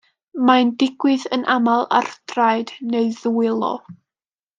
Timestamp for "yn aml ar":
1.37-2.09